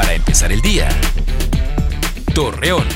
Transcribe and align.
Para 0.00 0.14
empezar 0.14 0.50
el 0.50 0.62
día. 0.62 0.88
Torreón. 2.34 2.86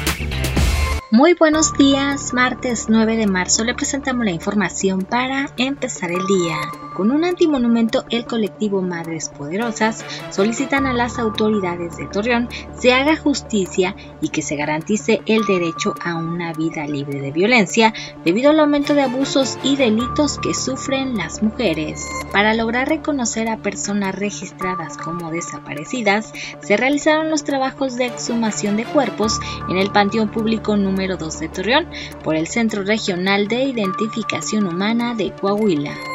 Muy 1.10 1.34
buenos 1.34 1.74
días, 1.74 2.32
martes 2.32 2.86
9 2.88 3.18
de 3.18 3.26
marzo 3.26 3.62
le 3.62 3.74
presentamos 3.74 4.24
la 4.24 4.30
información 4.30 5.02
para 5.02 5.50
empezar 5.58 6.10
el 6.10 6.26
día. 6.26 6.56
Con 6.94 7.10
un 7.10 7.24
antimonumento, 7.24 8.04
el 8.08 8.24
colectivo 8.24 8.80
Madres 8.80 9.28
Poderosas 9.28 10.04
solicitan 10.30 10.86
a 10.86 10.92
las 10.92 11.18
autoridades 11.18 11.96
de 11.96 12.06
Torreón 12.06 12.48
se 12.78 12.92
haga 12.92 13.16
justicia 13.16 13.96
y 14.20 14.28
que 14.28 14.42
se 14.42 14.54
garantice 14.54 15.20
el 15.26 15.44
derecho 15.44 15.94
a 16.00 16.14
una 16.14 16.52
vida 16.52 16.86
libre 16.86 17.20
de 17.20 17.32
violencia 17.32 17.92
debido 18.24 18.50
al 18.50 18.60
aumento 18.60 18.94
de 18.94 19.02
abusos 19.02 19.58
y 19.64 19.74
delitos 19.74 20.38
que 20.38 20.54
sufren 20.54 21.16
las 21.16 21.42
mujeres. 21.42 22.06
Para 22.32 22.54
lograr 22.54 22.88
reconocer 22.88 23.48
a 23.48 23.56
personas 23.56 24.14
registradas 24.14 24.96
como 24.96 25.32
desaparecidas, 25.32 26.32
se 26.62 26.76
realizaron 26.76 27.28
los 27.28 27.42
trabajos 27.42 27.96
de 27.96 28.06
exhumación 28.06 28.76
de 28.76 28.84
cuerpos 28.84 29.40
en 29.68 29.78
el 29.78 29.90
Panteón 29.90 30.28
Público 30.28 30.76
número 30.76 31.16
2 31.16 31.40
de 31.40 31.48
Torreón 31.48 31.88
por 32.22 32.36
el 32.36 32.46
Centro 32.46 32.84
Regional 32.84 33.48
de 33.48 33.64
Identificación 33.64 34.66
Humana 34.66 35.14
de 35.14 35.32
Coahuila. 35.32 36.13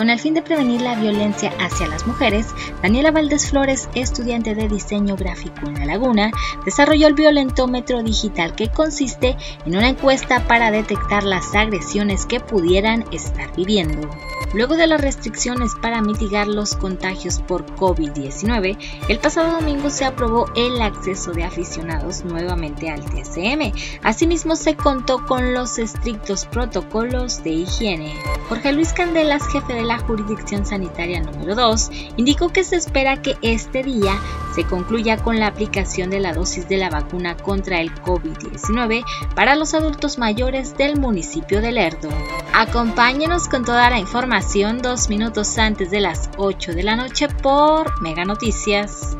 Con 0.00 0.08
el 0.08 0.18
fin 0.18 0.32
de 0.32 0.40
prevenir 0.40 0.80
la 0.80 0.98
violencia 0.98 1.52
hacia 1.58 1.86
las 1.86 2.06
mujeres, 2.06 2.46
Daniela 2.80 3.10
Valdés 3.10 3.50
Flores, 3.50 3.86
estudiante 3.94 4.54
de 4.54 4.66
diseño 4.66 5.14
gráfico 5.14 5.66
en 5.66 5.74
La 5.74 5.84
Laguna, 5.84 6.30
desarrolló 6.64 7.06
el 7.06 7.12
violentómetro 7.12 8.02
digital 8.02 8.54
que 8.54 8.70
consiste 8.70 9.36
en 9.66 9.76
una 9.76 9.90
encuesta 9.90 10.46
para 10.48 10.70
detectar 10.70 11.22
las 11.22 11.54
agresiones 11.54 12.24
que 12.24 12.40
pudieran 12.40 13.04
estar 13.12 13.54
viviendo. 13.54 14.08
Luego 14.52 14.76
de 14.76 14.86
las 14.86 15.00
restricciones 15.00 15.74
para 15.80 16.02
mitigar 16.02 16.48
los 16.48 16.74
contagios 16.74 17.38
por 17.40 17.64
COVID-19, 17.76 18.76
el 19.08 19.18
pasado 19.18 19.52
domingo 19.60 19.90
se 19.90 20.04
aprobó 20.04 20.50
el 20.56 20.82
acceso 20.82 21.32
de 21.32 21.44
aficionados 21.44 22.24
nuevamente 22.24 22.90
al 22.90 23.04
TCM. 23.04 23.72
Asimismo, 24.02 24.56
se 24.56 24.74
contó 24.74 25.24
con 25.26 25.54
los 25.54 25.78
estrictos 25.78 26.46
protocolos 26.46 27.44
de 27.44 27.50
higiene. 27.50 28.14
Jorge 28.48 28.72
Luis 28.72 28.92
Candelas, 28.92 29.46
jefe 29.52 29.74
de 29.74 29.82
la 29.82 29.98
jurisdicción 29.98 30.66
sanitaria 30.66 31.20
número 31.20 31.54
2, 31.54 31.90
indicó 32.16 32.48
que 32.48 32.64
se 32.64 32.76
espera 32.76 33.22
que 33.22 33.36
este 33.42 33.84
día 33.84 34.18
se 34.60 34.66
concluya 34.66 35.16
con 35.16 35.40
la 35.40 35.46
aplicación 35.46 36.10
de 36.10 36.20
la 36.20 36.34
dosis 36.34 36.68
de 36.68 36.76
la 36.76 36.90
vacuna 36.90 37.34
contra 37.34 37.80
el 37.80 37.94
COVID-19 38.02 39.04
para 39.34 39.56
los 39.56 39.72
adultos 39.72 40.18
mayores 40.18 40.76
del 40.76 41.00
municipio 41.00 41.62
de 41.62 41.72
Lerdo. 41.72 42.10
Acompáñenos 42.52 43.48
con 43.48 43.64
toda 43.64 43.88
la 43.88 43.98
información 43.98 44.82
dos 44.82 45.08
minutos 45.08 45.56
antes 45.56 45.90
de 45.90 46.00
las 46.00 46.28
8 46.36 46.74
de 46.74 46.82
la 46.82 46.94
noche 46.94 47.28
por 47.28 48.02
Mega 48.02 48.26
Noticias. 48.26 49.16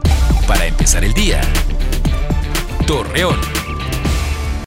Para 0.46 0.66
empezar 0.66 1.04
el 1.04 1.14
día. 1.14 1.40
Torreón. 2.86 3.59